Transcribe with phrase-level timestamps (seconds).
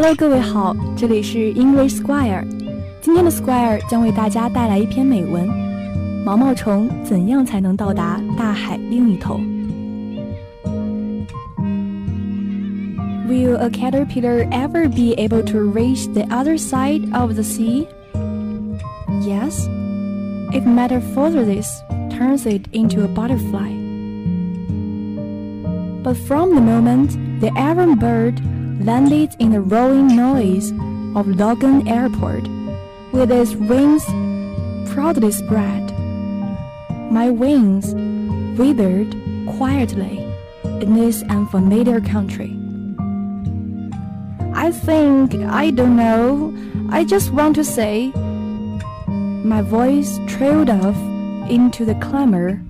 [0.00, 2.44] Hello，各位好，这里是 English Square。
[3.00, 5.46] 今天的 Square 将为大家带来一篇美文：
[6.24, 9.38] 毛毛虫怎样才能到达大海另一头？
[13.28, 17.86] Will a caterpillar ever be able to reach the other side of the sea?
[19.22, 19.68] Yes,
[20.52, 21.68] if metamorphosis
[22.10, 23.72] turns it into a butterfly.
[26.02, 28.40] But from the moment the errant bird
[28.79, 30.71] landed in the roaring noise
[31.15, 32.47] of Logan Airport,
[33.11, 34.05] with its wings
[34.91, 35.91] proudly spread,
[37.11, 37.93] my wings
[38.57, 39.15] withered
[39.57, 40.19] quietly
[40.63, 42.57] in this unfamiliar country.
[44.53, 46.53] I think, I don't know,
[46.89, 48.11] I just want to say,
[49.43, 50.97] my voice trailed off
[51.49, 52.61] into the clamor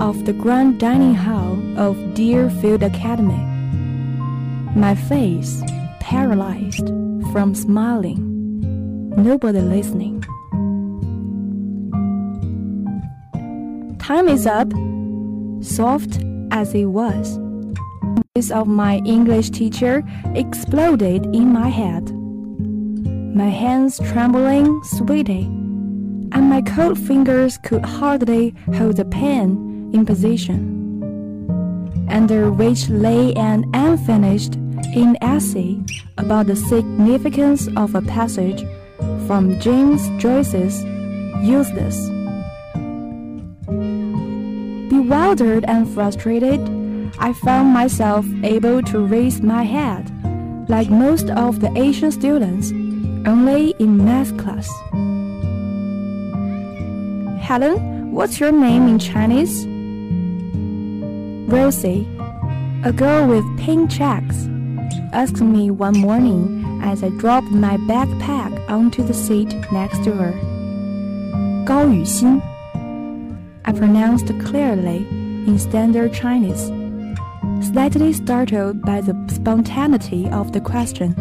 [0.00, 3.49] of the grand dining hall of Deerfield Academy.
[4.76, 5.62] My face
[5.98, 6.88] paralyzed
[7.32, 8.20] from smiling,
[9.16, 10.22] nobody listening.
[13.98, 14.72] Time is up,
[15.60, 16.20] soft
[16.52, 17.36] as it was.
[17.36, 20.04] The voice of my English teacher
[20.34, 22.10] exploded in my head.
[23.34, 25.44] My hands trembling sweaty,
[26.32, 30.78] and my cold fingers could hardly hold the pen in position.
[32.08, 34.59] Under which lay an unfinished
[34.94, 35.78] in essay
[36.18, 38.64] about the significance of a passage
[39.26, 40.82] from James Joyce's
[41.42, 42.10] Ulysses.
[44.90, 46.60] Bewildered and frustrated,
[47.18, 50.10] I found myself able to raise my head,
[50.68, 52.70] like most of the Asian students,
[53.26, 54.68] only in math class.
[57.40, 59.66] Helen, what's your name in Chinese?
[61.52, 62.08] Rosie,
[62.84, 64.48] a girl with pink checks
[65.12, 70.32] asked me one morning as I dropped my backpack onto the seat next to her.
[71.64, 72.40] Gao Yuxin,
[73.64, 75.06] I pronounced clearly
[75.46, 76.66] in standard Chinese,
[77.72, 81.12] slightly startled by the spontaneity of the question.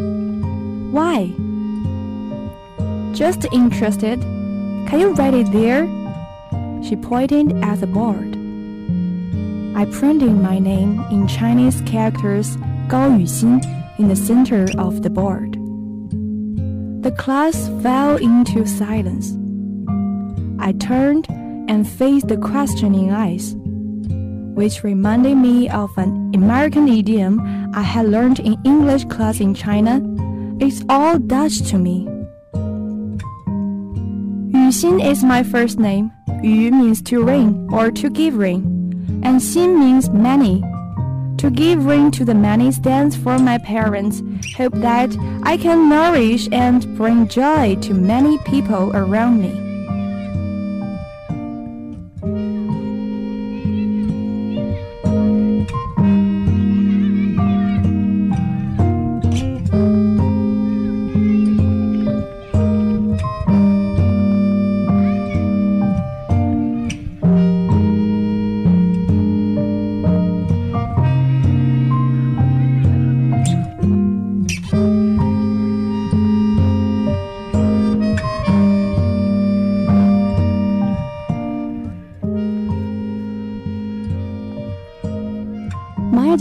[0.92, 1.34] Why?
[3.14, 4.22] Just interested.
[4.22, 5.86] Can you write it there?
[6.84, 8.36] She pointed at the board.
[9.76, 12.56] I printed my name in Chinese characters
[12.88, 15.54] Gao Yuxin in the center of the board.
[17.04, 19.38] The class fell into silence.
[20.60, 21.28] I turned
[21.70, 23.56] and faced the questioning eyes,
[24.56, 27.40] which reminded me of an American idiom
[27.76, 30.02] I had learned in English class in China.
[30.60, 32.08] It's all Dutch to me.
[34.52, 36.12] Yuxin is my first name.
[36.42, 38.64] Yu means to ring or to give ring,
[39.24, 40.64] and Xin means many.
[41.40, 44.22] To give rain to the many stands for my parents'
[44.58, 49.69] hope that I can nourish and bring joy to many people around me.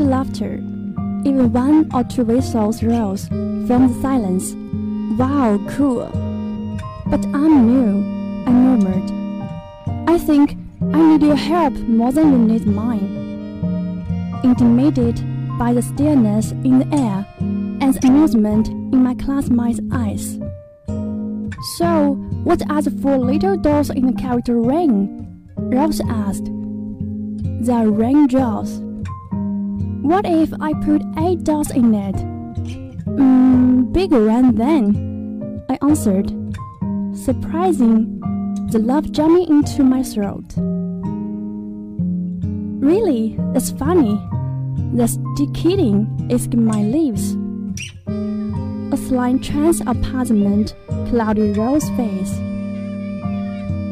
[0.09, 0.55] Laughter.
[1.25, 4.55] Even one or two whistles rose from the silence.
[5.19, 6.09] Wow, cool.
[7.07, 10.09] But I'm new, I murmured.
[10.09, 13.17] I think I need your help more than you need mine.
[14.43, 15.17] Intimidated
[15.59, 20.39] by the stillness in the air and the amusement in my classmates' eyes.
[21.77, 22.15] So,
[22.45, 25.51] what are the four little doors in the character ring?
[25.57, 26.47] Rose asked.
[27.61, 28.81] They're raindrops.
[30.03, 32.15] What if I put eight dots in it?
[33.05, 36.29] Mm, bigger than then, I answered,
[37.13, 38.21] surprising
[38.71, 40.55] the love jumping into my throat.
[42.81, 44.21] Really, that's funny.
[44.95, 45.19] That's
[45.53, 47.37] kidding, asked my lips.
[48.93, 50.75] A slight trace of puzzlement
[51.09, 52.39] clouded Rose's face.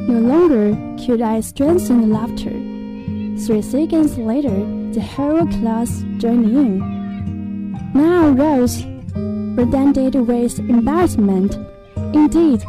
[0.08, 2.65] No longer could I strengthen the laughter.
[3.44, 6.78] Three seconds later, the whole class joined in.
[7.92, 8.84] Now Rose,
[9.14, 11.56] redundant with embarrassment,
[12.14, 12.64] indeed,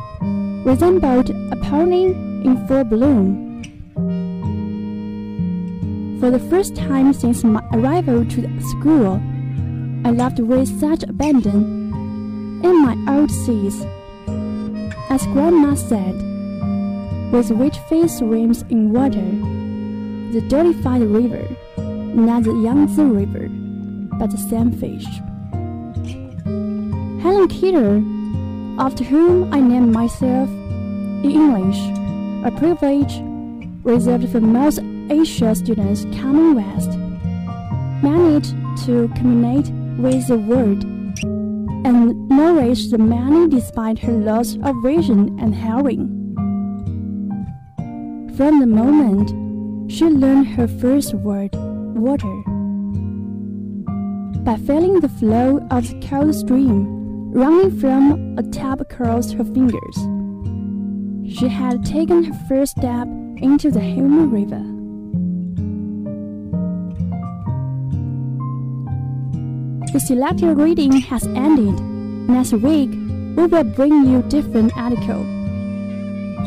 [0.65, 2.11] resembled a pony
[2.45, 3.63] in full bloom.
[6.19, 9.21] For the first time since my arrival to school,
[10.03, 13.85] I laughed with such abandon in my old seas.
[15.09, 16.13] As Grandma said,
[17.31, 19.56] with which face swims in water,
[20.33, 21.47] the Deerfield river,
[21.77, 23.47] not the Yangtze River,
[24.19, 25.05] but the same fish.
[27.23, 28.01] Helen Keller,
[28.83, 31.77] after whom I named myself in English,
[32.45, 33.21] a privilege
[33.83, 34.79] reserved for most
[35.09, 36.91] Asia students coming west,
[38.03, 38.53] managed
[38.85, 40.83] to communicate with the world
[41.85, 46.13] and nourish the many despite her loss of vision and hearing.
[48.35, 49.46] From the moment
[49.87, 51.55] she learned her first word,
[51.95, 52.43] water,
[54.43, 59.95] by feeling the flow of the cold stream running from a tap across her fingers.
[61.37, 63.07] She had taken her first step
[63.37, 64.63] into the human river.
[69.93, 71.79] The selected reading has ended.
[72.29, 72.89] Next week,
[73.37, 75.36] we will bring you different article.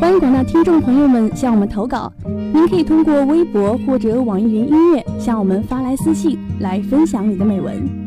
[0.00, 8.00] 欢迎广大听众朋友们向我们投稿，您可以通过微博或者网易云音乐向我们发来私信，来分享你的美文。